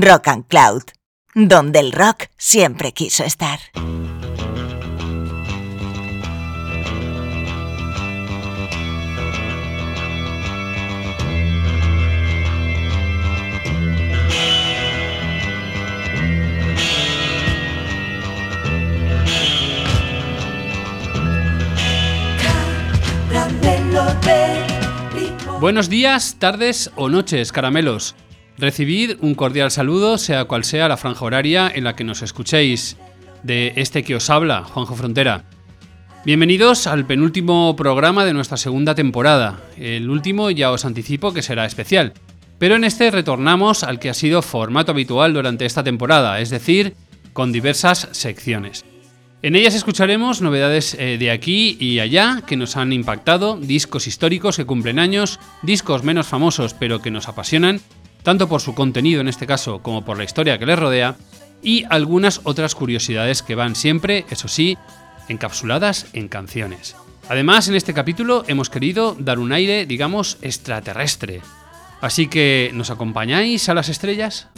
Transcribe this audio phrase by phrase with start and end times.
[0.00, 0.82] Rock and Cloud,
[1.34, 3.60] donde el rock siempre quiso estar.
[25.60, 28.14] Buenos días, tardes o noches, caramelos.
[28.56, 32.96] Recibid un cordial saludo, sea cual sea la franja horaria en la que nos escuchéis,
[33.42, 35.44] de este que os habla, Juanjo Frontera.
[36.24, 39.60] Bienvenidos al penúltimo programa de nuestra segunda temporada.
[39.76, 42.12] El último ya os anticipo que será especial,
[42.58, 46.94] pero en este retornamos al que ha sido formato habitual durante esta temporada, es decir,
[47.32, 48.84] con diversas secciones.
[49.42, 54.56] En ellas escucharemos novedades eh, de aquí y allá que nos han impactado, discos históricos
[54.56, 57.80] que cumplen años, discos menos famosos pero que nos apasionan,
[58.24, 61.14] tanto por su contenido en este caso como por la historia que les rodea,
[61.62, 64.76] y algunas otras curiosidades que van siempre, eso sí,
[65.28, 66.96] encapsuladas en canciones.
[67.28, 71.40] Además, en este capítulo hemos querido dar un aire, digamos, extraterrestre.
[72.00, 74.48] Así que, ¿nos acompañáis a las estrellas?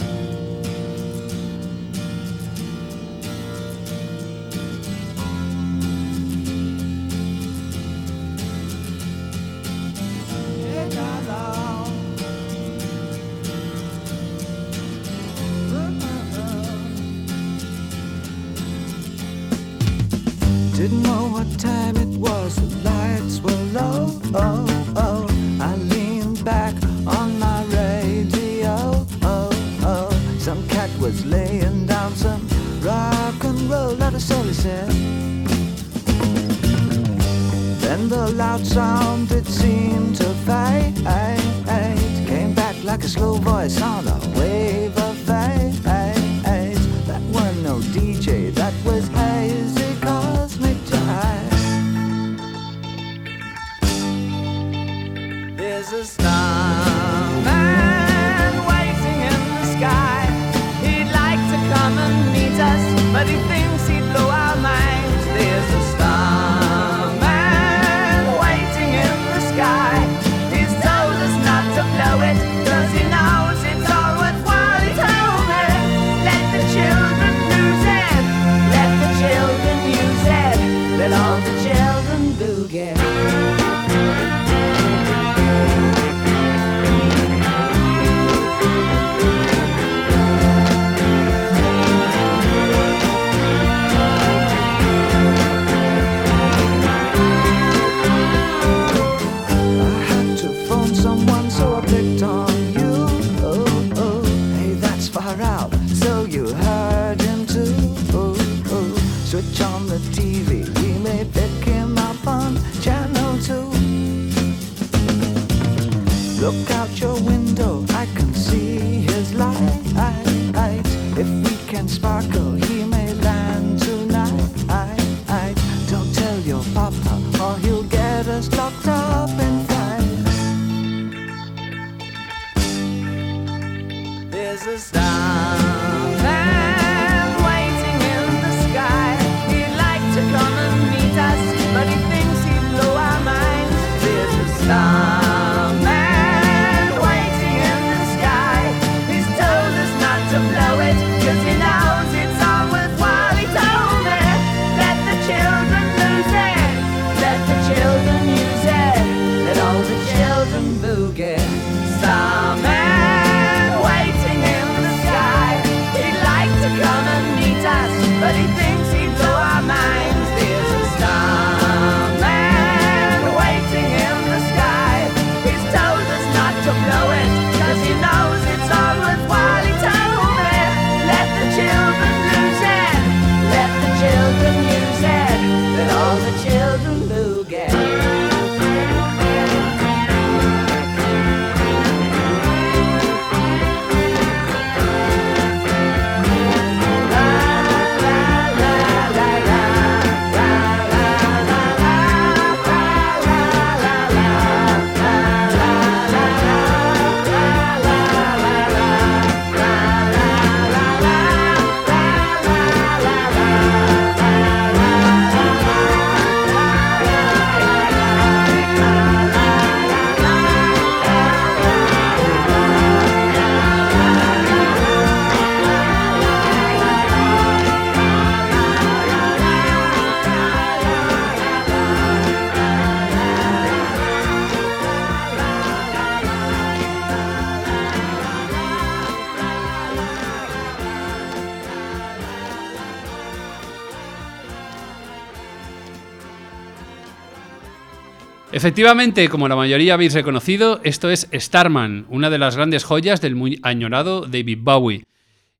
[248.66, 253.36] Efectivamente, como la mayoría habéis reconocido, esto es Starman, una de las grandes joyas del
[253.36, 255.04] muy añorado David Bowie.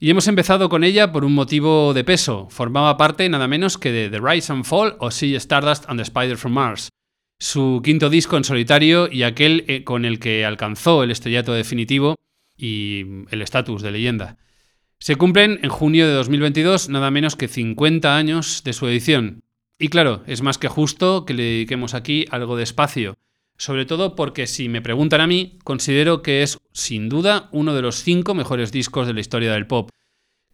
[0.00, 2.48] Y hemos empezado con ella por un motivo de peso.
[2.50, 6.02] Formaba parte nada menos que de The Rise and Fall o See Stardust and the
[6.02, 6.88] Spider from Mars,
[7.38, 12.16] su quinto disco en solitario y aquel eh, con el que alcanzó el estrellato definitivo
[12.56, 14.36] y el estatus de leyenda.
[14.98, 19.44] Se cumplen en junio de 2022 nada menos que 50 años de su edición.
[19.78, 23.18] Y claro, es más que justo que le dediquemos aquí algo de espacio,
[23.58, 27.82] sobre todo porque si me preguntan a mí, considero que es sin duda uno de
[27.82, 29.90] los cinco mejores discos de la historia del pop,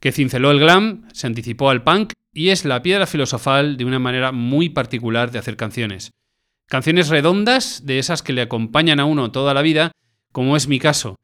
[0.00, 4.00] que cinceló el glam, se anticipó al punk y es la piedra filosofal de una
[4.00, 6.10] manera muy particular de hacer canciones.
[6.68, 9.92] Canciones redondas, de esas que le acompañan a uno toda la vida,
[10.32, 11.16] como es mi caso.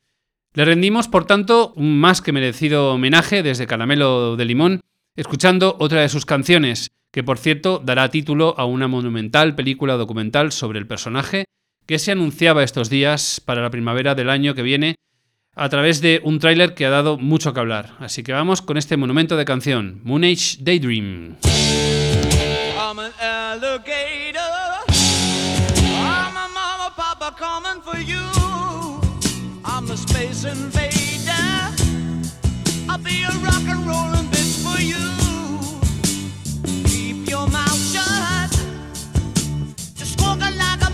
[0.54, 4.80] Le rendimos, por tanto, un más que merecido homenaje desde Caramelo de Limón,
[5.18, 10.52] escuchando otra de sus canciones, que por cierto dará título a una monumental película documental
[10.52, 11.44] sobre el personaje
[11.86, 14.94] que se anunciaba estos días para la primavera del año que viene
[15.56, 17.96] a través de un tráiler que ha dado mucho que hablar.
[17.98, 20.22] Así que vamos con este monumento de canción, Moon
[20.60, 21.36] Daydream.
[36.86, 38.50] Keep your mouth shut.
[39.94, 40.18] Just
[40.56, 40.87] like a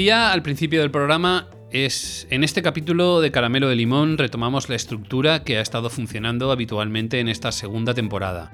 [0.00, 4.76] decía al principio del programa, es en este capítulo de Caramelo de Limón retomamos la
[4.76, 8.50] estructura que ha estado funcionando habitualmente en esta segunda temporada.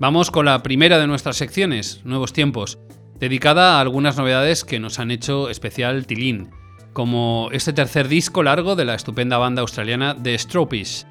[0.00, 2.80] Vamos con la primera de nuestras secciones, Nuevos Tiempos,
[3.20, 6.50] dedicada a algunas novedades que nos han hecho especial Tilín,
[6.92, 11.06] como este tercer disco largo de la estupenda banda australiana The Stropies,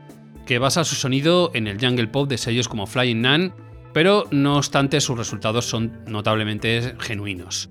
[0.46, 3.54] que basa su sonido en el jungle pop de sellos como Flying Nun,
[3.94, 7.70] pero no obstante sus resultados son notablemente genuinos.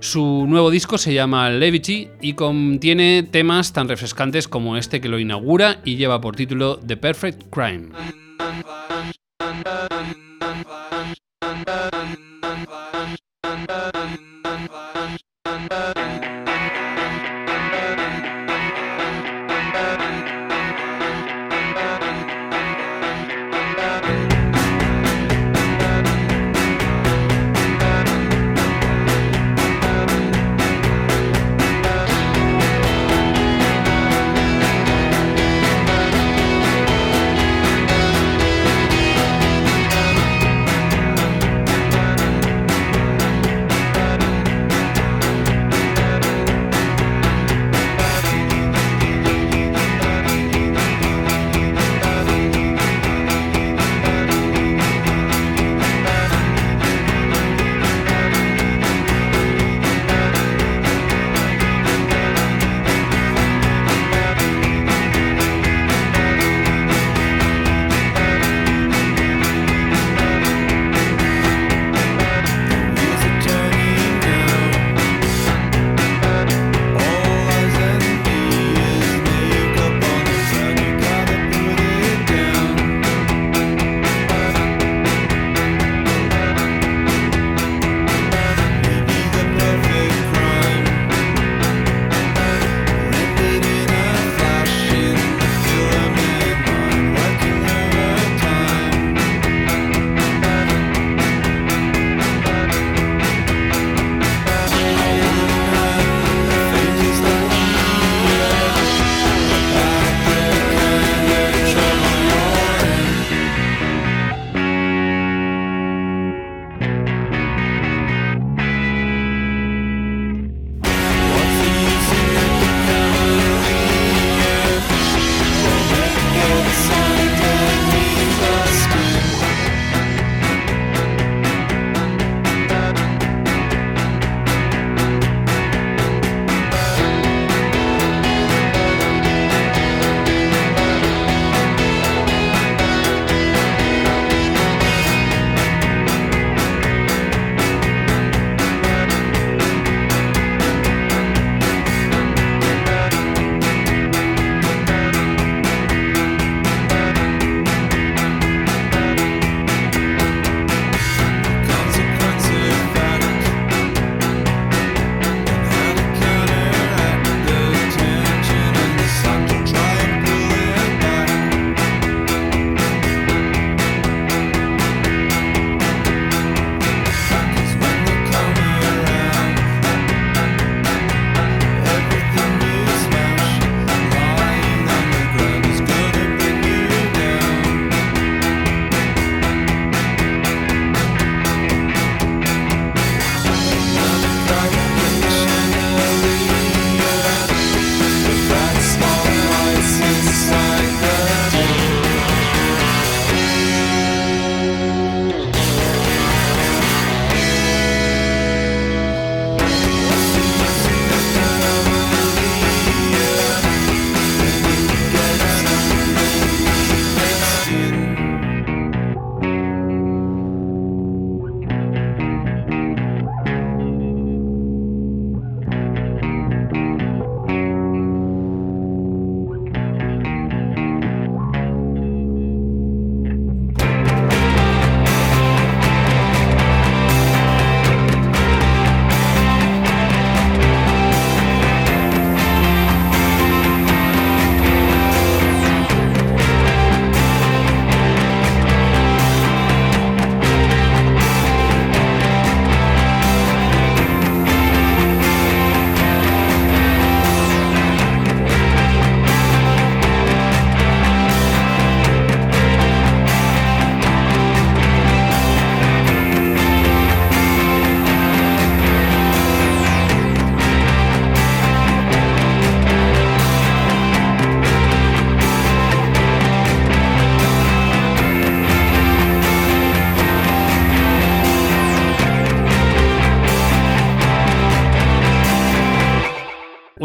[0.00, 5.18] Su nuevo disco se llama Levity y contiene temas tan refrescantes como este que lo
[5.18, 7.88] inaugura y lleva por título The Perfect Crime.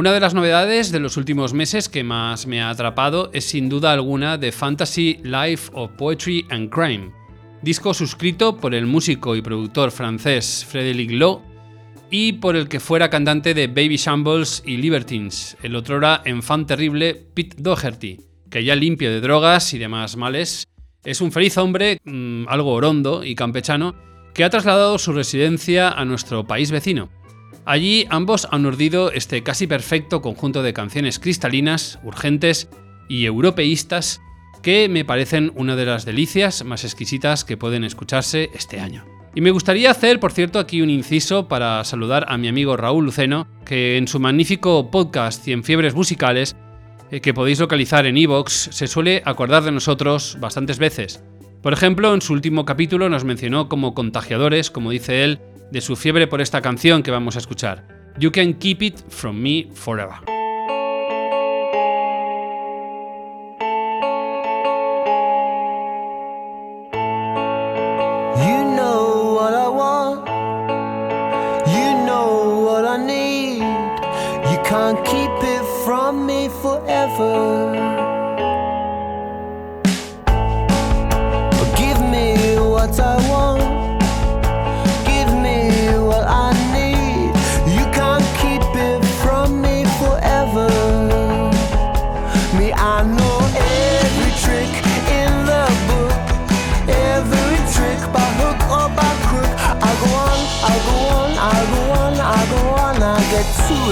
[0.02, 3.70] Una de las novedades de los últimos meses que más me ha atrapado es sin
[3.70, 7.12] duda alguna The Fantasy Life of Poetry and Crime,
[7.62, 11.44] disco suscrito por el músico y productor francés Frédéric Lowe
[12.10, 17.14] y por el que fuera cantante de Baby Shambles y Libertines, el otrora enfant terrible
[17.36, 20.68] Pete Doherty, que ya limpio de drogas y demás males,
[21.04, 23.94] es un feliz hombre, mm, algo orondo y campechano,
[24.34, 27.21] que ha trasladado su residencia a nuestro país vecino.
[27.66, 32.70] Allí ambos han urdido este casi perfecto conjunto de canciones cristalinas, urgentes
[33.08, 34.22] y europeístas
[34.64, 39.06] que me parecen una de las delicias más exquisitas que pueden escucharse este año.
[39.34, 43.06] Y me gustaría hacer, por cierto, aquí un inciso para saludar a mi amigo Raúl
[43.06, 46.56] Luceno, que en su magnífico podcast Cien Fiebres Musicales,
[47.12, 51.24] eh, que podéis localizar en iVoox, se suele acordar de nosotros bastantes veces.
[51.62, 55.40] Por ejemplo, en su último capítulo nos mencionó como contagiadores, como dice él,
[55.72, 57.84] de su fiebre por esta canción que vamos a escuchar.
[58.20, 60.16] You Can Keep It From Me Forever.
[74.72, 77.74] can't keep it from me forever.
[81.76, 83.71] Give me what I want.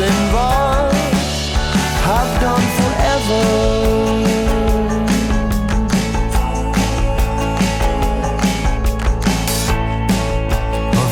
[0.01, 0.95] Involved.
[2.05, 3.43] I've done forever.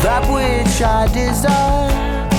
[0.04, 2.30] That which I desire,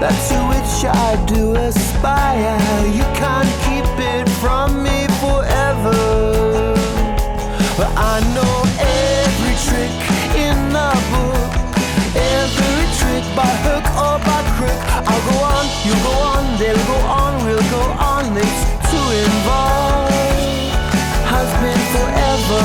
[0.00, 2.58] that to which I do aspire.
[2.86, 5.98] You can't keep it from me forever.
[7.76, 9.94] But I know every trick
[10.46, 11.52] in the book,
[12.14, 13.91] every trick by hook.
[15.24, 18.36] I'll go on, you go on, they'll go on, we'll go on.
[18.36, 20.12] It's too involved,
[21.30, 22.64] has been forever.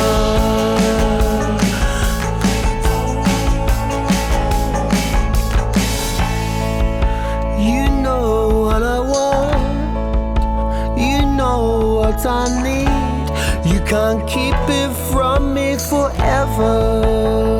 [7.62, 8.26] You know
[8.66, 9.62] what I want,
[11.00, 13.72] you know what I need.
[13.72, 17.57] You can't keep it from me forever.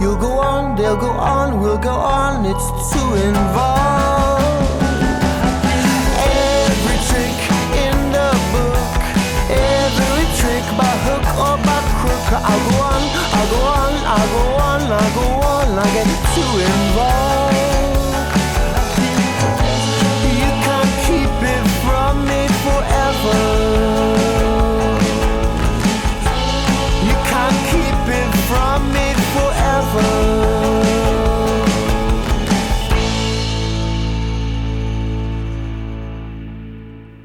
[0.00, 2.44] On, you go on, they'll go on, we'll go on.
[2.46, 4.82] It's too involved.
[6.18, 7.38] Every trick
[7.84, 9.00] in the book,
[9.50, 12.26] every trick by hook or by crook.
[12.32, 13.02] I'll go on,
[13.36, 15.78] I'll go on, I'll go on, I'll go on.
[15.78, 16.09] I get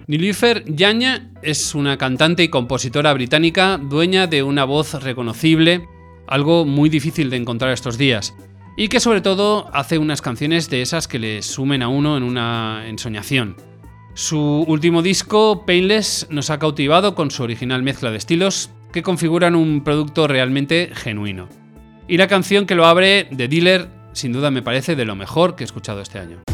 [0.08, 5.88] Nilüfer Yaña es una cantante y compositora británica dueña de una voz reconocible,
[6.28, 8.36] algo muy difícil de encontrar estos días,
[8.78, 12.24] y que sobre todo hace unas canciones de esas que le sumen a uno en
[12.24, 13.56] una ensoñación.
[14.14, 19.56] Su último disco, Painless, nos ha cautivado con su original mezcla de estilos que configuran
[19.56, 21.50] un producto realmente genuino.
[22.08, 25.56] Y la canción que lo abre, The Dealer, sin duda me parece de lo mejor
[25.56, 26.45] que he escuchado este año.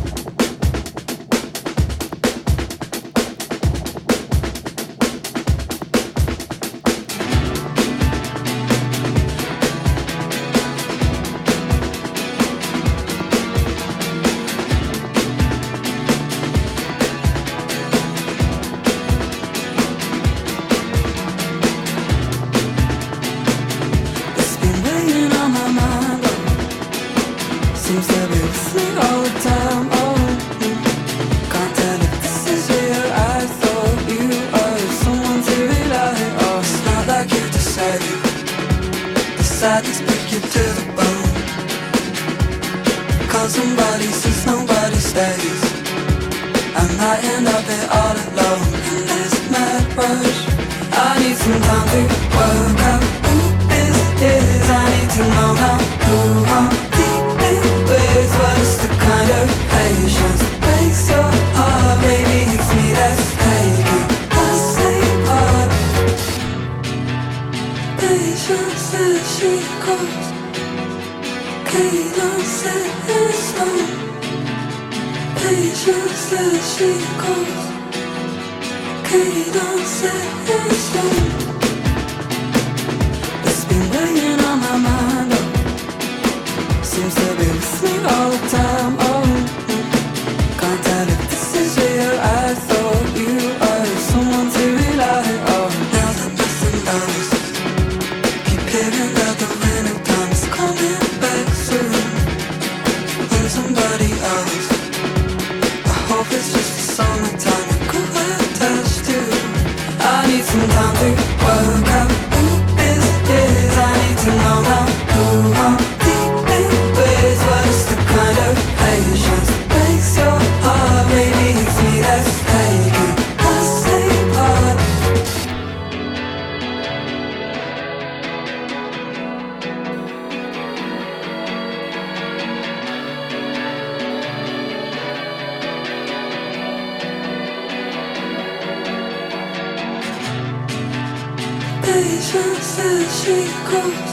[142.02, 143.38] Patience as she
[143.70, 144.10] goes.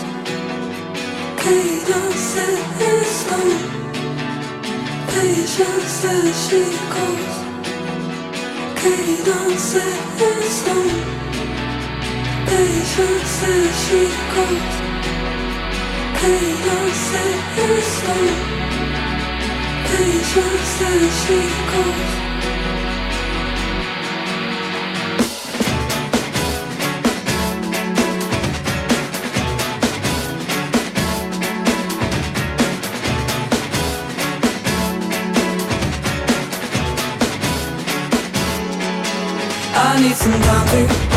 [1.40, 2.37] Cadence
[2.85, 3.48] is slow.
[5.09, 6.62] Patience as she
[6.94, 7.35] goes.
[8.81, 10.85] Cadence is slow.
[12.51, 14.03] Patience as she
[14.35, 14.74] goes.
[16.20, 17.12] Cadence
[17.64, 18.27] is slow.
[19.88, 21.40] Patience as she
[21.72, 22.08] goes.
[40.70, 41.08] nothing.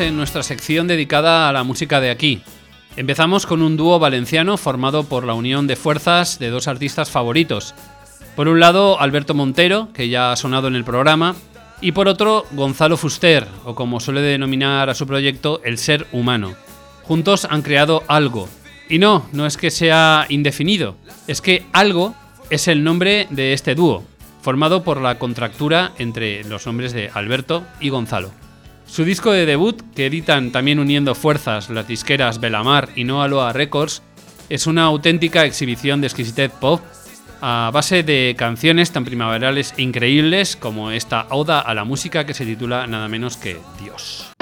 [0.00, 2.40] En nuestra sección dedicada a la música de aquí.
[2.96, 7.74] Empezamos con un dúo valenciano formado por la unión de fuerzas de dos artistas favoritos.
[8.36, 11.34] Por un lado, Alberto Montero, que ya ha sonado en el programa,
[11.80, 16.54] y por otro, Gonzalo Fuster, o como suele denominar a su proyecto, El Ser Humano.
[17.02, 18.48] Juntos han creado algo.
[18.88, 20.94] Y no, no es que sea indefinido,
[21.26, 22.14] es que algo
[22.50, 24.04] es el nombre de este dúo,
[24.42, 28.30] formado por la contractura entre los nombres de Alberto y Gonzalo.
[28.88, 33.52] Su disco de debut, que editan también uniendo fuerzas las disqueras Belamar y No Aloha
[33.52, 34.02] Records,
[34.48, 36.80] es una auténtica exhibición de exquisitez pop
[37.42, 42.34] a base de canciones tan primaverales e increíbles como esta oda a la música que
[42.34, 44.32] se titula nada menos que Dios.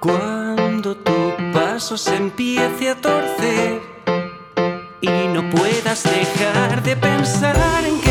[0.00, 3.80] Cuando tu paso se empiece a torcer
[5.00, 8.03] y no puedas dejar de pensar en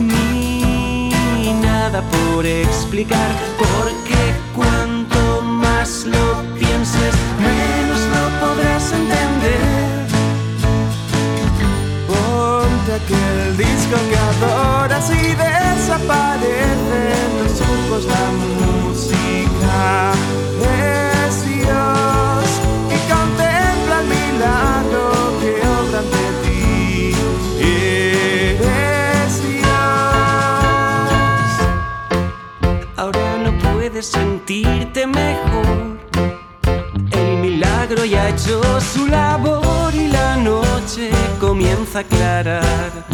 [0.00, 10.08] ni nada por explicar, porque cuanto más lo pienses, menos lo podrás entender.
[12.06, 18.24] Ponte aquel disco que adoras y desaparece en los ojos la
[18.60, 20.21] música.
[38.82, 43.11] Su labor y la noche comienza a aclarar.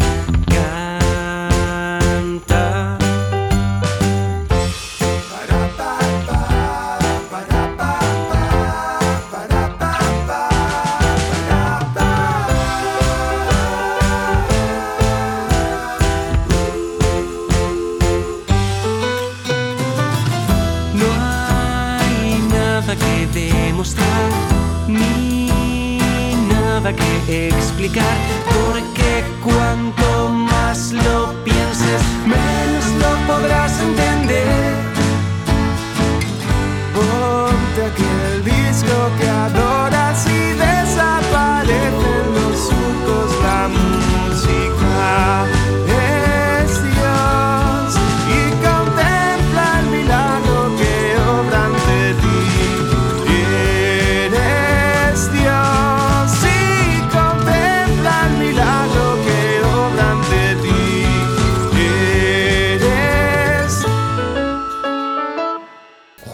[27.91, 28.18] Que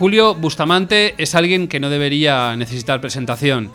[0.06, 3.72] Julio Bustamante es alguien que no debería necesitar presentación.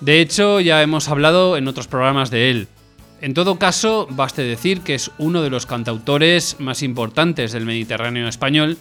[0.00, 2.68] De hecho, ya hemos hablado en otros programas de él.
[3.20, 8.28] En todo caso, baste decir que es uno de los cantautores más importantes del Mediterráneo
[8.28, 8.78] español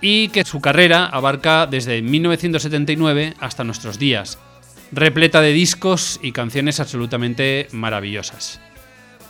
[0.00, 4.40] y que su carrera abarca desde 1979 hasta nuestros días,
[4.90, 8.60] repleta de discos y canciones absolutamente maravillosas.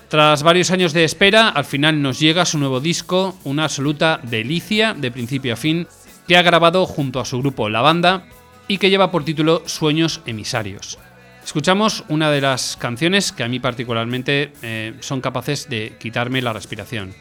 [0.09, 4.95] Tras varios años de espera, al final nos llega su nuevo disco, una absoluta delicia
[4.95, 5.87] de principio a fin,
[6.27, 8.25] que ha grabado junto a su grupo La Banda
[8.69, 10.99] y que lleva por título Sueños Emisarios.
[11.45, 16.53] Escuchamos una de las canciones que a mí particularmente eh, son capaces de quitarme la
[16.53, 17.15] respiración.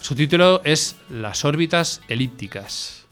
[0.00, 3.06] Su título es Las órbitas elípticas.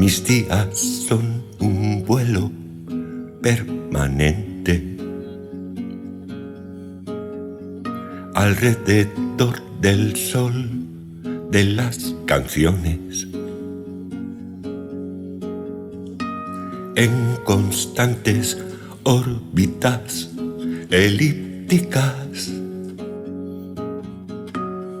[0.00, 2.50] Mis días son un vuelo
[3.42, 4.96] permanente.
[8.34, 10.70] Alrededor del sol
[11.50, 13.28] de las canciones.
[16.96, 18.56] En constantes
[19.02, 20.30] órbitas
[20.88, 22.50] elípticas.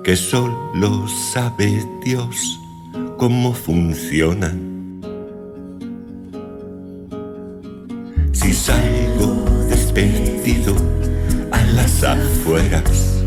[0.04, 2.36] Que solo sabe Dios
[3.16, 4.69] cómo funcionan.
[8.50, 10.74] Si salgo despedido
[11.52, 13.22] a las afueras,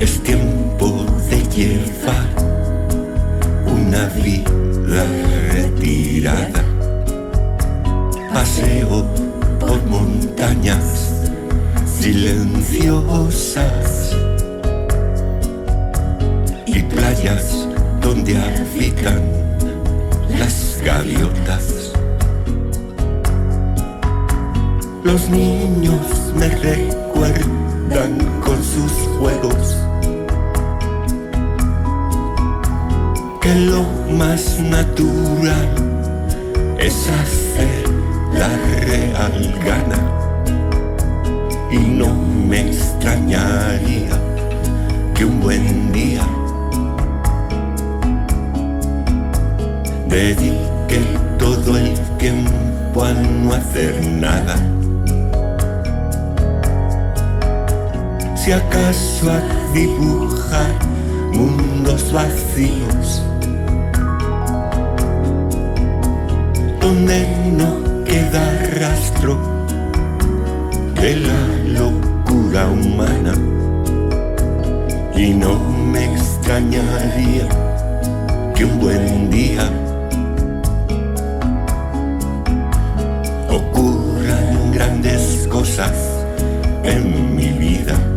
[0.00, 2.28] es tiempo de llevar
[3.66, 5.04] una vida
[5.52, 6.64] retirada.
[8.32, 9.04] Paseo
[9.60, 11.12] por montañas
[12.00, 14.16] silenciosas
[16.64, 17.68] y playas
[18.00, 19.20] donde habitan
[20.38, 21.92] las gaviotas.
[25.02, 28.12] Los niños me recuerdan
[28.44, 29.76] con sus juegos
[33.40, 33.82] que lo
[34.16, 35.68] más natural
[36.78, 37.82] es hacer
[38.32, 40.00] la real gana
[41.72, 44.16] y no me extrañaría
[45.14, 46.24] que un buen día
[50.08, 50.75] dedique
[51.38, 54.56] todo el tiempo a no hacer nada.
[58.36, 60.70] Si acaso a dibujar
[61.32, 63.22] mundos vacíos
[66.80, 68.44] donde no queda
[68.78, 69.36] rastro
[71.00, 73.34] de la locura humana
[75.16, 75.58] y no
[75.92, 77.48] me extrañaría
[78.54, 79.68] que un buen día
[86.84, 88.15] en mi vida.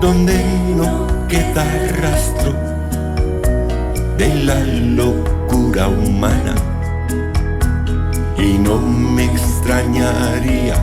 [0.00, 0.44] Donde
[0.76, 1.64] no queda
[2.00, 2.52] rastro
[4.18, 6.54] de la locura humana.
[8.38, 10.74] Y no me extrañaría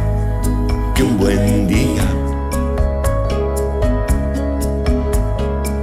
[0.93, 2.03] que un buen día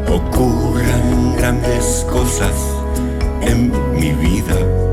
[0.06, 2.54] ocurran grandes cosas
[3.40, 4.85] en mi vida.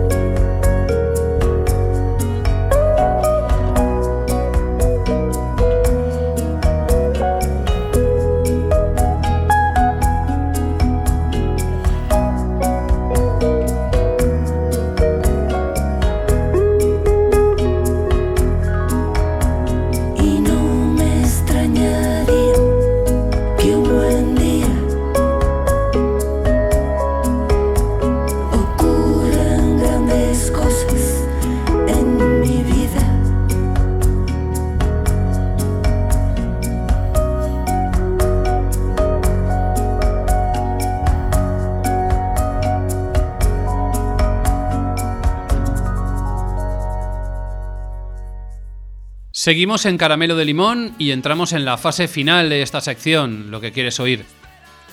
[49.43, 53.59] Seguimos en Caramelo de Limón y entramos en la fase final de esta sección, lo
[53.59, 54.23] que quieres oír,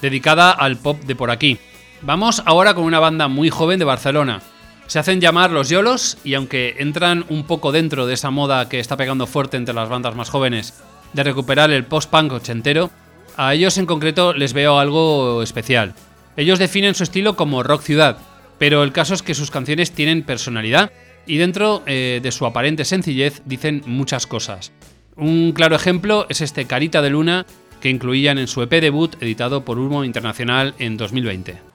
[0.03, 1.59] dedicada al pop de por aquí.
[2.03, 4.43] Vamos ahora con una banda muy joven de Barcelona.
[4.89, 8.81] Se hacen llamar los Yolos y aunque entran un poco dentro de esa moda que
[8.81, 10.83] está pegando fuerte entre las bandas más jóvenes
[11.13, 12.91] de recuperar el post-punk ochentero,
[13.37, 15.95] a ellos en concreto les veo algo especial.
[16.37, 18.19] Ellos definen su estilo como rock ciudad,
[18.59, 20.91] pero el caso es que sus canciones tienen personalidad
[21.31, 24.73] y dentro eh, de su aparente sencillez dicen muchas cosas.
[25.17, 27.47] Un claro ejemplo es este Carita de Luna
[27.81, 31.70] que incluían en su EP debut editado por Humo Internacional en 2020.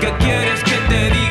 [0.00, 1.29] ¿Qué quieres que te diga?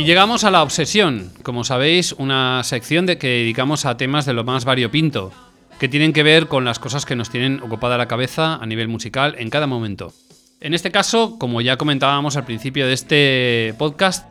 [0.00, 4.32] Y llegamos a la obsesión, como sabéis, una sección de que dedicamos a temas de
[4.32, 5.30] lo más variopinto,
[5.78, 8.88] que tienen que ver con las cosas que nos tienen ocupada la cabeza a nivel
[8.88, 10.14] musical en cada momento.
[10.62, 14.26] En este caso, como ya comentábamos al principio de este podcast,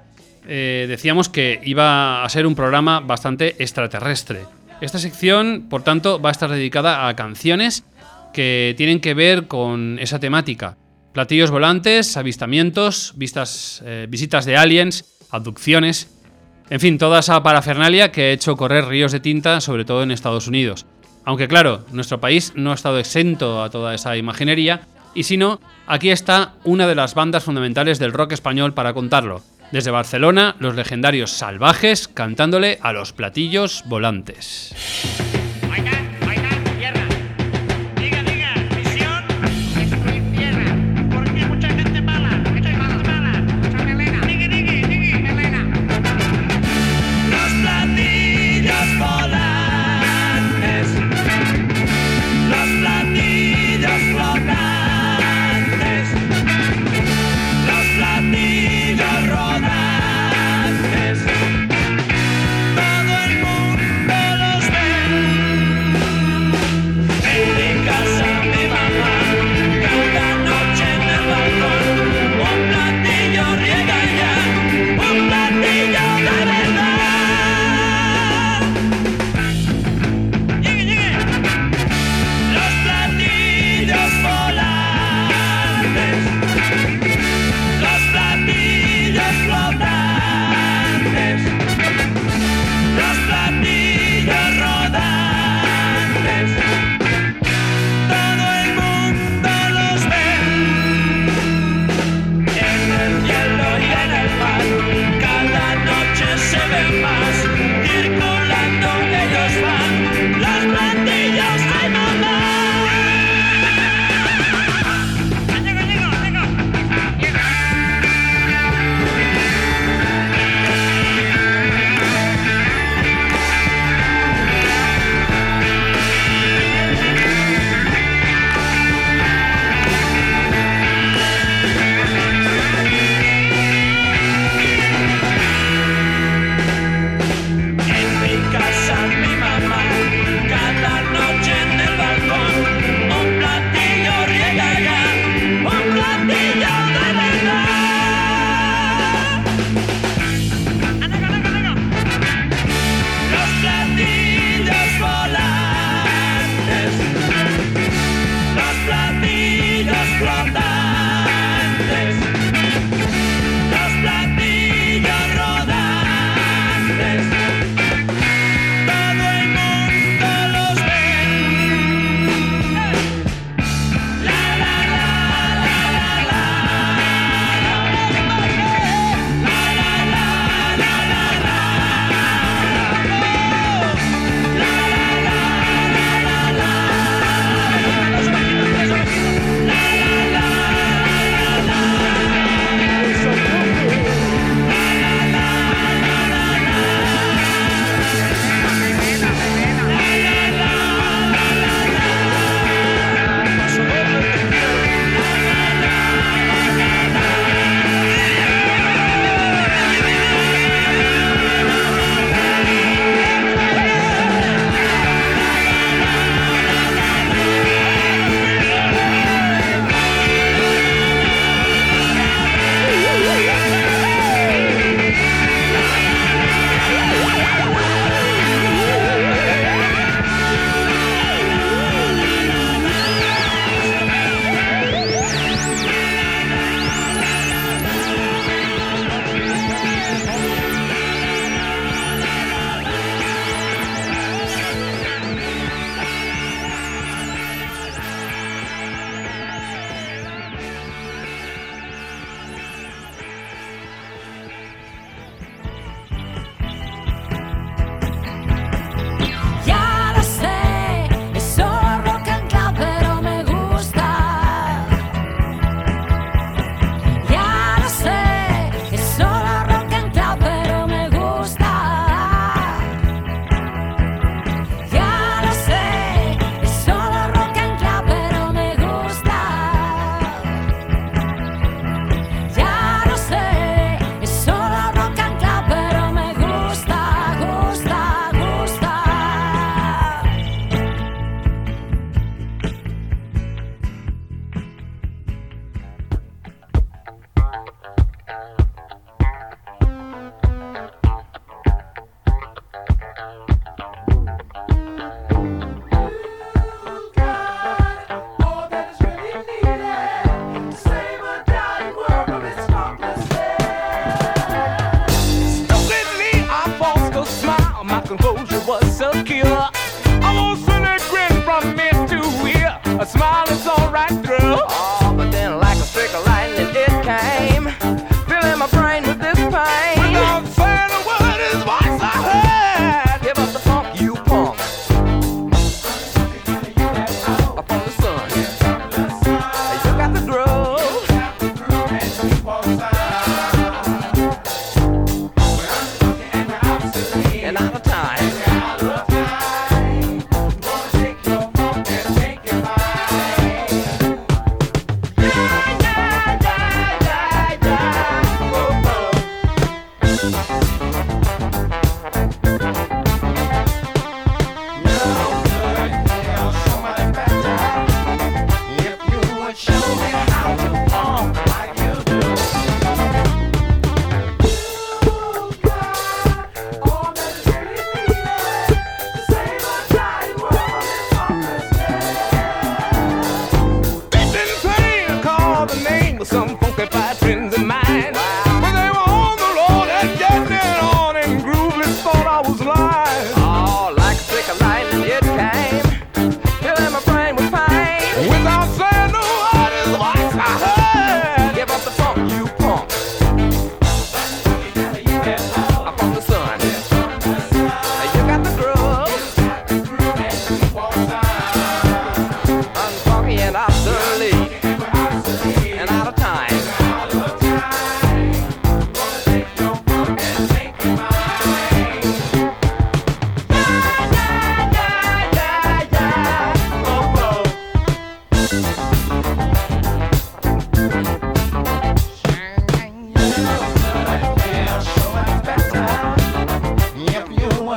[0.48, 4.46] eh, decíamos que iba a ser un programa bastante extraterrestre.
[4.82, 7.84] Esta sección, por tanto, va a estar dedicada a canciones
[8.34, 10.78] que tienen que ver con esa temática.
[11.14, 16.10] Platillos volantes, avistamientos, vistas, eh, visitas de aliens, abducciones,
[16.70, 20.12] en fin, toda esa parafernalia que ha hecho correr ríos de tinta, sobre todo en
[20.12, 20.86] Estados Unidos.
[21.26, 24.82] Aunque claro, nuestro país no ha estado exento a toda esa imaginería,
[25.16, 29.42] y si no, aquí está una de las bandas fundamentales del rock español para contarlo.
[29.72, 35.39] Desde Barcelona, los legendarios Salvajes cantándole a los platillos volantes.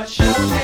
[0.05, 0.62] I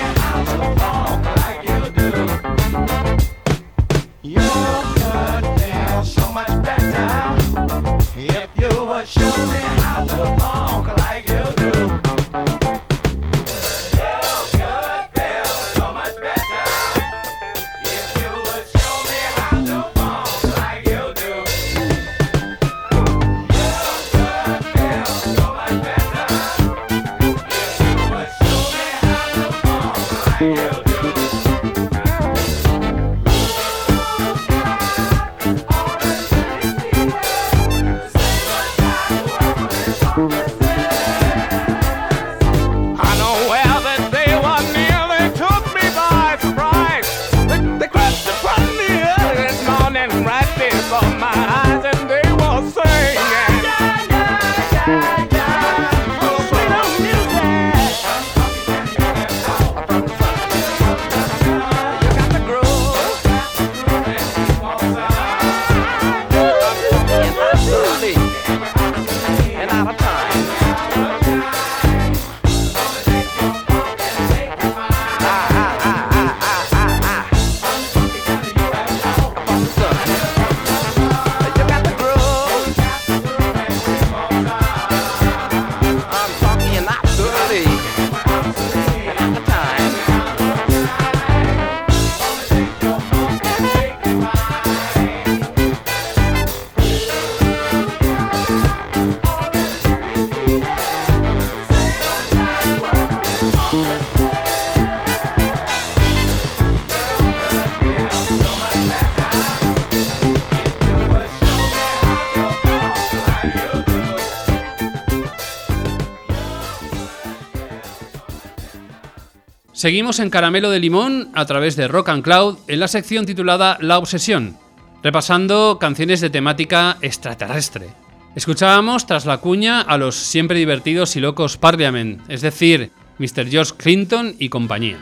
[119.80, 123.78] Seguimos en Caramelo de Limón a través de Rock and Cloud en la sección titulada
[123.80, 124.58] La Obsesión,
[125.02, 127.88] repasando canciones de temática extraterrestre.
[128.36, 133.50] Escuchábamos tras la cuña a los siempre divertidos y locos Parliament, es decir, Mr.
[133.50, 134.98] George Clinton y compañía.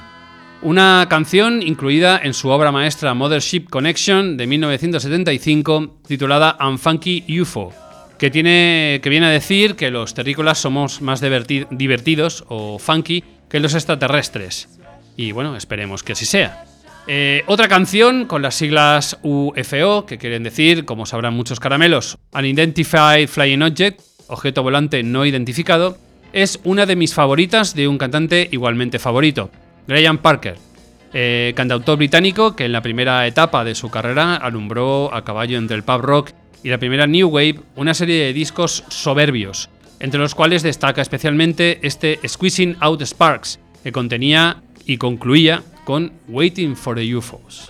[0.62, 7.74] Una canción incluida en su obra maestra Mothership Connection de 1975 titulada Unfunky UFO,
[8.20, 13.24] que, tiene, que viene a decir que los terrícolas somos más diverti- divertidos o funky
[13.50, 14.70] que los extraterrestres.
[15.16, 16.66] Y bueno, esperemos que así sea.
[17.08, 23.30] Eh, otra canción con las siglas UFO, que quieren decir, como sabrán muchos caramelos, Unidentified
[23.30, 25.98] Flying Object, objeto volante no identificado,
[26.34, 29.50] es una de mis favoritas de un cantante igualmente favorito,
[29.88, 30.58] Graham Parker,
[31.14, 35.78] eh, cantautor británico que en la primera etapa de su carrera alumbró a caballo entre
[35.78, 36.32] el pub rock
[36.62, 39.70] y la primera New Wave una serie de discos soberbios,
[40.00, 46.76] entre los cuales destaca especialmente este Squeezing Out Sparks, que contenía y concluía con Waiting
[46.76, 47.68] for the UFOs.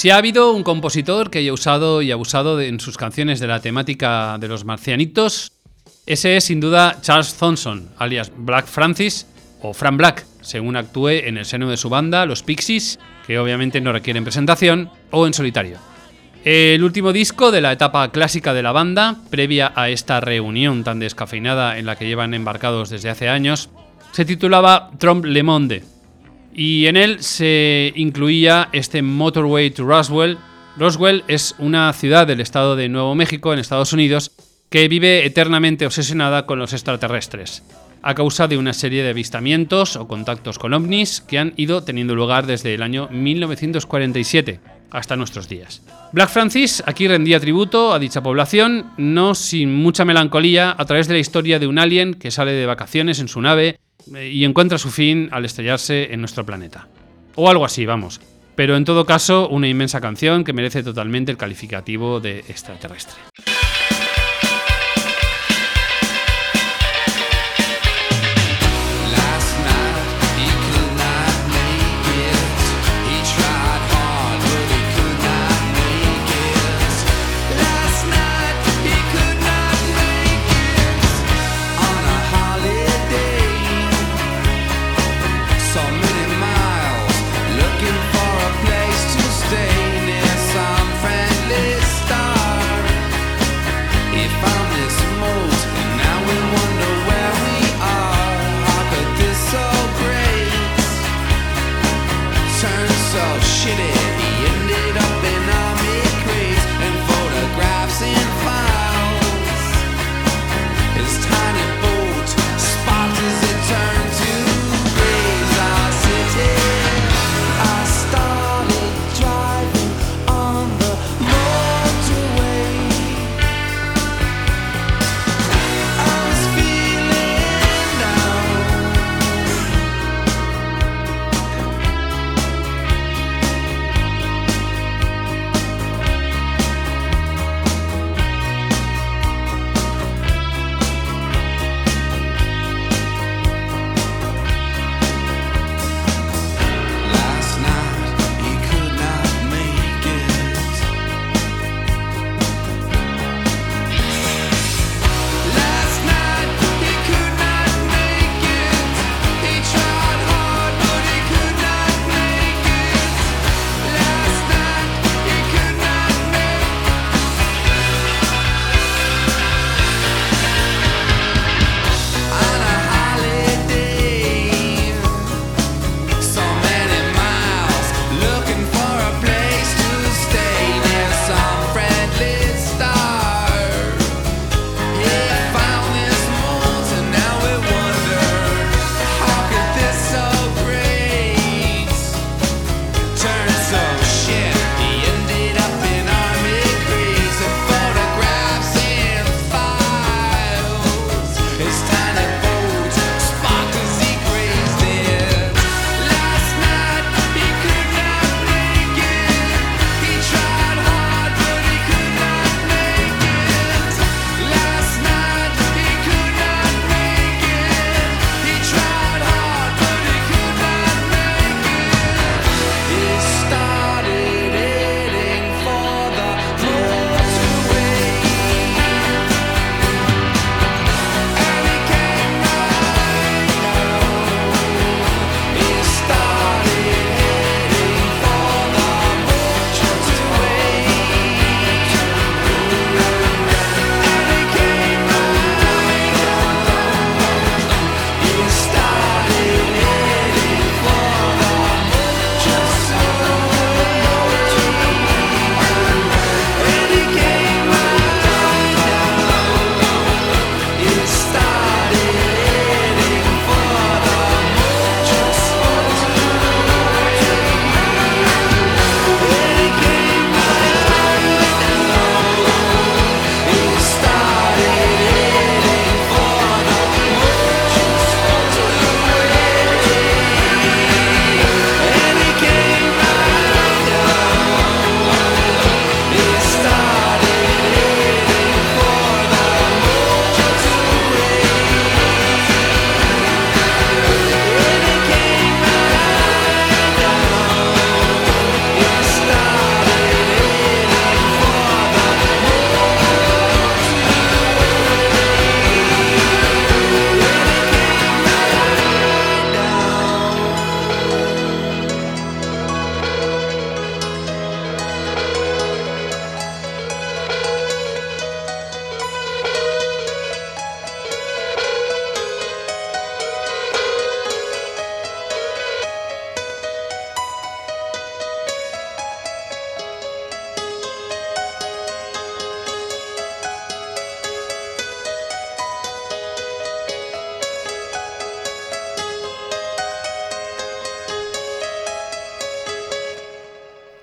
[0.00, 3.60] Si ha habido un compositor que haya usado y abusado en sus canciones de la
[3.60, 5.52] temática de los marcianitos,
[6.06, 9.26] ese es sin duda Charles Thompson, alias Black Francis
[9.60, 13.82] o Fran Black, según actúe en el seno de su banda, los Pixies, que obviamente
[13.82, 15.76] no requieren presentación, o en solitario.
[16.46, 20.98] El último disco de la etapa clásica de la banda, previa a esta reunión tan
[20.98, 23.68] descafeinada en la que llevan embarcados desde hace años,
[24.12, 25.84] se titulaba Trompe Le Monde,
[26.54, 30.38] y en él se incluía este Motorway to Roswell.
[30.76, 34.32] Roswell es una ciudad del estado de Nuevo México, en Estados Unidos,
[34.68, 37.62] que vive eternamente obsesionada con los extraterrestres,
[38.02, 42.14] a causa de una serie de avistamientos o contactos con ovnis que han ido teniendo
[42.14, 45.82] lugar desde el año 1947 hasta nuestros días.
[46.12, 51.14] Black Francis aquí rendía tributo a dicha población, no sin mucha melancolía, a través de
[51.14, 53.78] la historia de un alien que sale de vacaciones en su nave
[54.10, 56.88] y encuentra su fin al estrellarse en nuestro planeta.
[57.36, 58.20] O algo así, vamos.
[58.54, 63.14] Pero en todo caso, una inmensa canción que merece totalmente el calificativo de extraterrestre.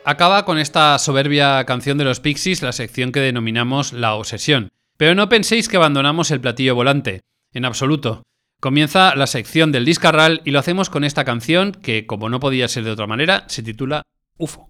[0.09, 4.69] Acaba con esta soberbia canción de los Pixies la sección que denominamos La Obsesión.
[4.95, 7.19] Pero no penséis que abandonamos el platillo volante,
[7.51, 8.23] en absoluto.
[8.61, 12.69] Comienza la sección del Discarral y lo hacemos con esta canción que, como no podía
[12.69, 14.03] ser de otra manera, se titula
[14.37, 14.69] UFO.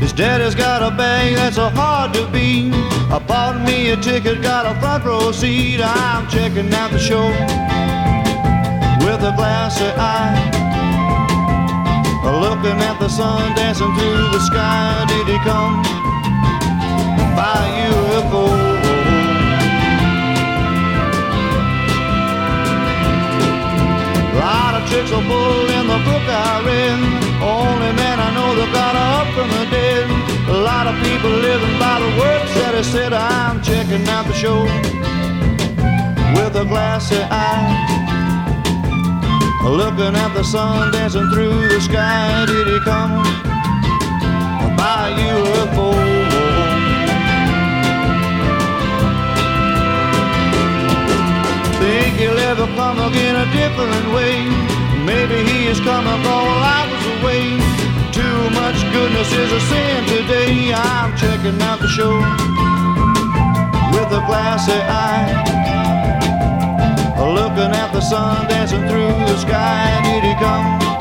[0.00, 2.72] His daddy's got a bag that's so hard to beat.
[3.12, 5.80] I bought me a ticket, got a front row seat.
[5.82, 7.28] I'm checking out the show
[9.04, 10.50] with a glassy eye.
[12.24, 15.04] Looking at the sun dancing through the sky.
[15.08, 15.82] Did he come
[17.36, 18.80] by UFO?
[24.40, 27.29] lot of tricks are full in the book I read.
[27.50, 30.06] Only man I know that got up from the dead.
[30.54, 33.12] A lot of people living by the words that he said.
[33.12, 34.60] I'm checking out the show
[36.36, 37.90] with a glassy eye.
[39.64, 42.46] Looking at the sun dancing through the sky.
[42.46, 43.22] Did he come
[44.78, 45.90] by UFO?
[51.80, 54.36] think he'll ever come again a different way.
[55.04, 56.99] Maybe he is coming all hours away.
[58.40, 60.72] Too much goodness is a sin today.
[60.72, 62.16] I'm checking out the show
[63.92, 65.28] with a glassy eye.
[67.18, 70.00] Looking at the sun dancing through the sky.
[70.04, 70.99] Did he come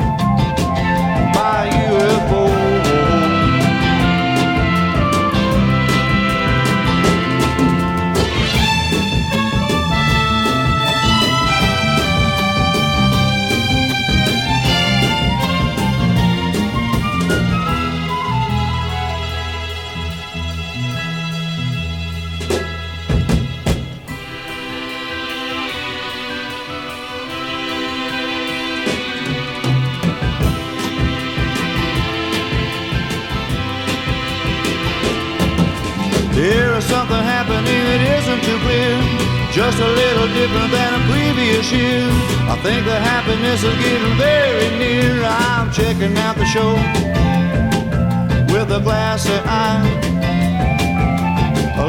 [39.59, 42.07] Just a little different than a previous year.
[42.47, 45.21] I think the happiness is getting very near.
[45.21, 46.75] I'm checking out the show
[48.53, 49.83] with a glassy eye.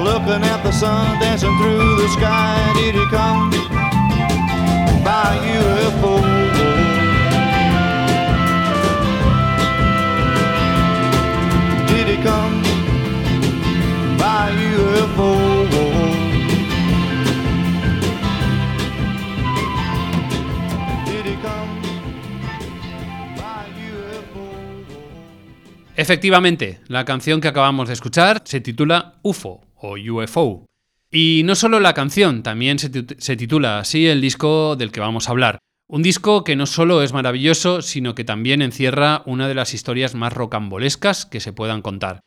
[0.02, 2.72] Looking at the sun dancing through the sky.
[2.74, 3.50] Did he come
[5.04, 6.14] by UFO?
[11.86, 12.62] Did he come
[14.18, 15.49] by UFO?
[26.00, 30.64] Efectivamente, la canción que acabamos de escuchar se titula UFO o UFO.
[31.10, 35.00] Y no solo la canción, también se, tit- se titula así el disco del que
[35.00, 35.58] vamos a hablar.
[35.88, 40.14] Un disco que no solo es maravilloso, sino que también encierra una de las historias
[40.14, 42.22] más rocambolescas que se puedan contar.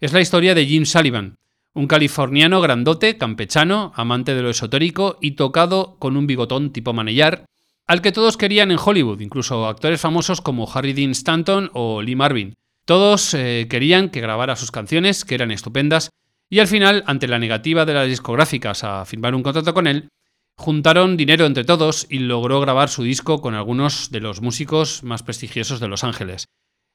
[0.00, 1.36] Es la historia de Jim Sullivan,
[1.74, 7.44] un californiano grandote, campechano, amante de lo esotérico y tocado con un bigotón tipo manillar,
[7.86, 12.16] al que todos querían en Hollywood, incluso actores famosos como Harry Dean Stanton o Lee
[12.16, 12.54] Marvin.
[12.88, 16.08] Todos eh, querían que grabara sus canciones, que eran estupendas,
[16.48, 20.08] y al final, ante la negativa de las discográficas a firmar un contrato con él,
[20.56, 25.22] juntaron dinero entre todos y logró grabar su disco con algunos de los músicos más
[25.22, 26.46] prestigiosos de Los Ángeles.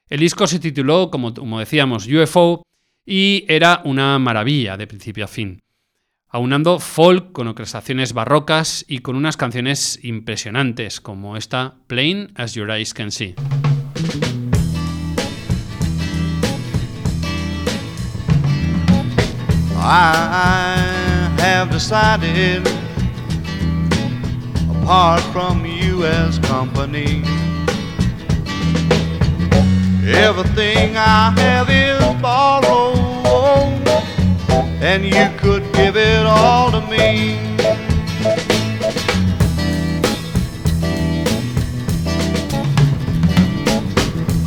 [0.08, 2.64] El disco se tituló, como, decíamos, UFO
[3.06, 5.62] y era una maravilla de principio a fin,
[6.28, 12.68] aunando folk con orquestaciones barrocas y con unas canciones impresionantes como esta Plain as Your
[12.72, 13.36] Eyes Can See.
[19.86, 22.66] I have decided,
[24.80, 27.22] apart from you as company,
[30.06, 33.86] everything I have is borrowed,
[34.82, 37.38] and you could give it all to me.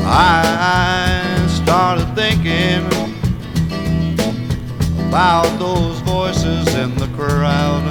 [0.03, 2.96] I started thinking
[5.17, 7.81] about those voices in the crowd.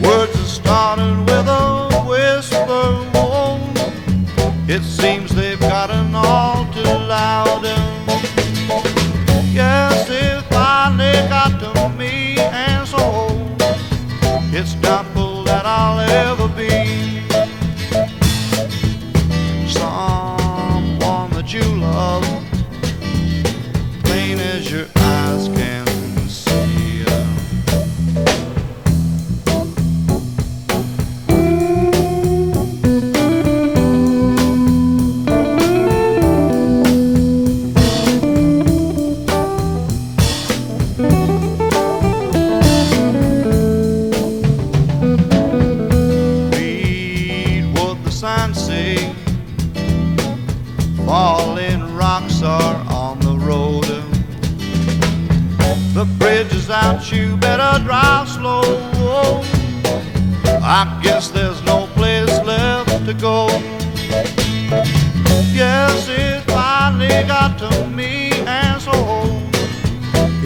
[0.00, 3.02] Words that started with a whisper.
[4.68, 5.55] It seems they've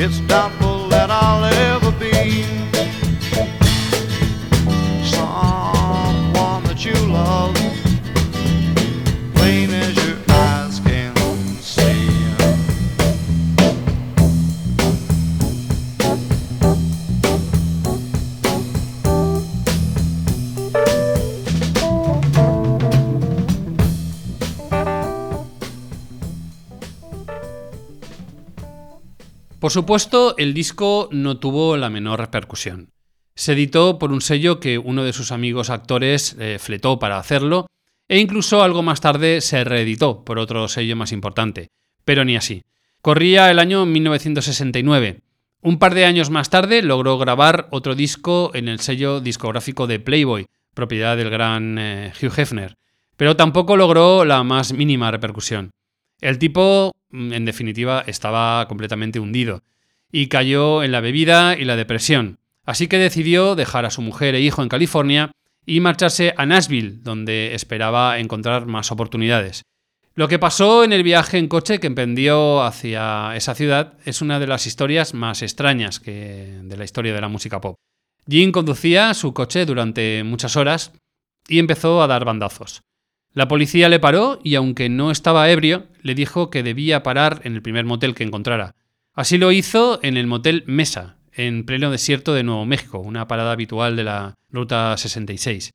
[0.03, 0.60] it's doubtful
[29.81, 32.91] supuesto, el disco no tuvo la menor repercusión.
[33.35, 37.67] Se editó por un sello que uno de sus amigos actores eh, fletó para hacerlo,
[38.07, 41.69] e incluso algo más tarde se reeditó por otro sello más importante,
[42.05, 42.63] pero ni así.
[43.01, 45.23] Corría el año 1969.
[45.63, 49.99] Un par de años más tarde logró grabar otro disco en el sello discográfico de
[49.99, 52.77] Playboy, propiedad del gran eh, Hugh Hefner,
[53.17, 55.71] pero tampoco logró la más mínima repercusión.
[56.21, 59.63] El tipo, mm, en definitiva, estaba completamente hundido
[60.13, 62.39] y cayó en la bebida y la depresión.
[62.65, 65.33] Así que decidió dejar a su mujer e hijo en California
[65.67, 69.63] y marcharse a Nashville, donde esperaba encontrar más oportunidades.
[70.15, 74.41] Lo que pasó en el viaje en coche que emprendió hacia esa ciudad es una
[74.41, 77.77] de las historias más extrañas que de la historia de la música pop.
[78.29, 80.93] Jim conducía su coche durante muchas horas
[81.49, 82.83] y empezó a dar bandazos.
[83.33, 87.55] La policía le paró y aunque no estaba ebrio, le dijo que debía parar en
[87.55, 88.75] el primer motel que encontrara.
[89.15, 93.53] Así lo hizo en el motel Mesa, en pleno desierto de Nuevo México, una parada
[93.53, 95.71] habitual de la Ruta 66.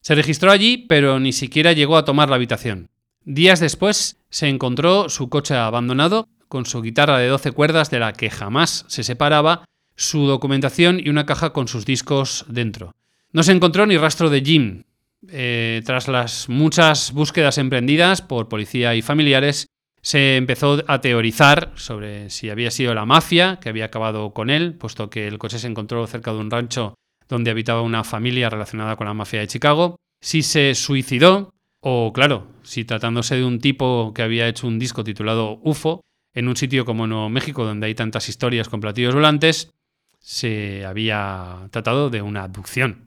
[0.00, 2.88] Se registró allí, pero ni siquiera llegó a tomar la habitación.
[3.24, 8.12] Días después se encontró su coche abandonado, con su guitarra de 12 cuerdas de la
[8.12, 9.64] que jamás se separaba,
[9.96, 12.92] su documentación y una caja con sus discos dentro.
[13.32, 14.82] No se encontró ni rastro de Jim.
[15.28, 19.66] Eh, tras las muchas búsquedas emprendidas por policía y familiares,
[20.02, 24.74] se empezó a teorizar sobre si había sido la mafia que había acabado con él,
[24.74, 26.94] puesto que el coche se encontró cerca de un rancho
[27.28, 32.48] donde habitaba una familia relacionada con la mafia de Chicago, si se suicidó, o claro,
[32.62, 36.00] si tratándose de un tipo que había hecho un disco titulado UFO,
[36.34, 39.70] en un sitio como Nuevo México, donde hay tantas historias con platillos volantes,
[40.18, 43.06] se había tratado de una abducción.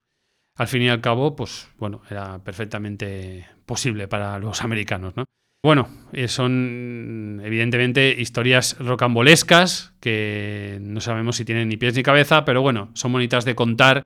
[0.58, 5.26] Al fin y al cabo, pues bueno, era perfectamente posible para los americanos, ¿no?
[5.64, 12.46] Bueno, eh, son evidentemente historias rocambolescas que no sabemos si tienen ni pies ni cabeza,
[12.46, 14.04] pero bueno, son bonitas de contar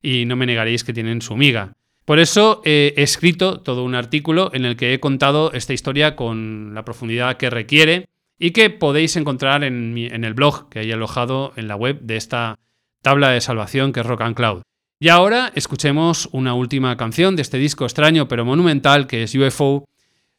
[0.00, 1.72] y no me negaréis que tienen su miga.
[2.04, 6.14] Por eso eh, he escrito todo un artículo en el que he contado esta historia
[6.16, 8.06] con la profundidad que requiere
[8.38, 12.00] y que podéis encontrar en, mi- en el blog que hay alojado en la web
[12.00, 12.56] de esta
[13.02, 14.62] tabla de salvación que es Rock and Cloud.
[15.02, 19.84] Y ahora escuchemos una última canción de este disco extraño pero monumental que es UFO,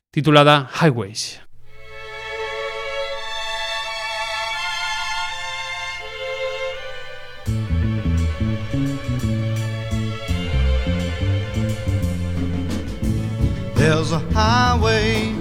[0.10, 1.42] titulada Highways.
[13.76, 15.34] There's a highway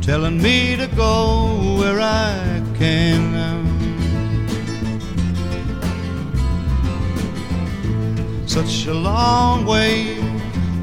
[0.00, 3.59] telling me to go where I can.
[8.50, 10.18] Such a long way,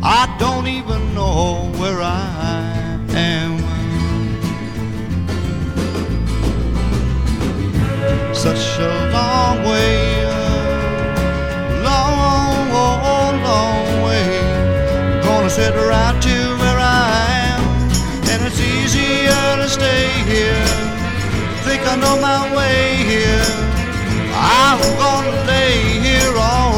[0.01, 3.59] I don't even know where I am.
[8.33, 10.23] Such a long way,
[11.83, 12.71] long,
[13.43, 14.31] long way.
[15.23, 17.61] Gonna sit right to where I am,
[18.31, 20.65] and it's easier to stay here.
[21.65, 23.43] Think I know my way here.
[24.33, 26.76] I'm gonna lay here alright.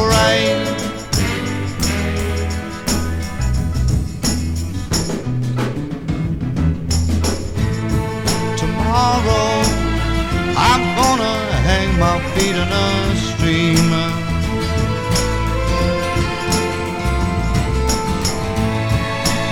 [9.00, 9.64] Tomorrow,
[10.68, 11.36] I'm gonna
[11.66, 13.88] hang my feet in a stream.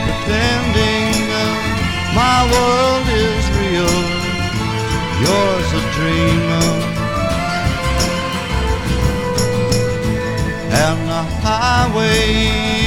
[0.04, 1.32] pretending
[2.20, 3.96] my world is real,
[5.24, 6.46] yours a dream.
[10.84, 12.77] And the highways,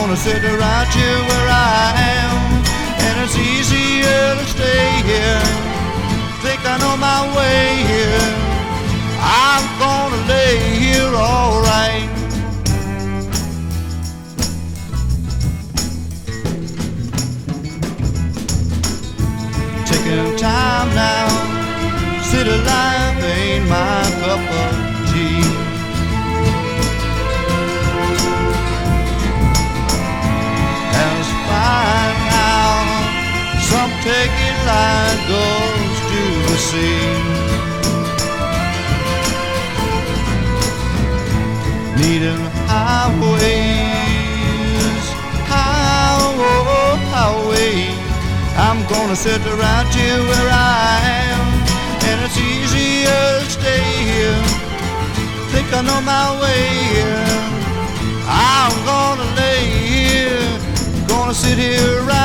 [0.00, 1.84] gonna sit right here where I
[2.18, 2.36] am.
[3.04, 5.42] And it's easier to stay here.
[6.42, 7.62] Think I know my way
[7.92, 8.28] here.
[9.22, 12.10] I'm gonna lay here alright.
[19.90, 21.28] Taking time now.
[22.30, 24.73] City life ain't my cup of
[34.06, 37.08] it like goes to the sea.
[41.96, 43.86] Needing highways,
[45.48, 47.76] highway, highway.
[48.56, 51.00] I'm gonna sit right here where I
[51.30, 51.44] am,
[52.08, 54.42] and it's easier to stay here.
[55.52, 57.26] Think I know my way here.
[58.26, 60.44] I'm gonna lay here,
[61.08, 62.23] gonna sit here song.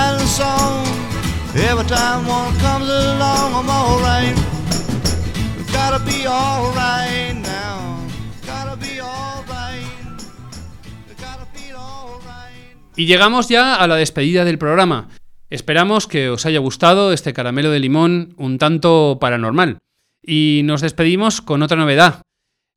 [12.95, 15.09] Y llegamos ya a la despedida del programa.
[15.49, 19.79] Esperamos que os haya gustado este caramelo de limón un tanto paranormal.
[20.21, 22.21] Y nos despedimos con otra novedad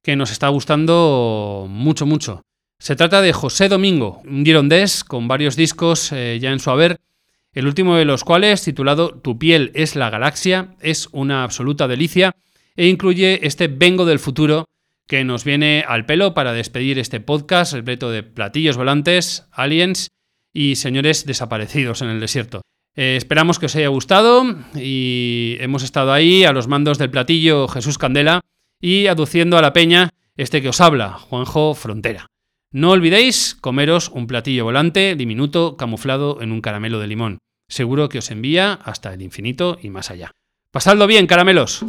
[0.02, 2.42] que nos está gustando mucho, mucho.
[2.80, 6.98] Se trata de José Domingo, un girondés con varios discos eh, ya en su haber,
[7.52, 12.32] el último de los cuales, titulado Tu piel es la galaxia, es una absoluta delicia
[12.76, 14.66] e incluye este Vengo del futuro
[15.06, 20.08] que nos viene al pelo para despedir este podcast repleto de platillos volantes, aliens
[20.54, 22.62] y señores desaparecidos en el desierto.
[22.94, 27.68] Eh, esperamos que os haya gustado y hemos estado ahí a los mandos del platillo
[27.68, 28.40] Jesús Candela
[28.80, 32.31] y aduciendo a la peña este que os habla, Juanjo Frontera.
[32.73, 37.39] No olvidéis comeros un platillo volante diminuto camuflado en un caramelo de limón.
[37.69, 40.31] Seguro que os envía hasta el infinito y más allá.
[40.70, 41.85] Pasadlo bien, caramelos.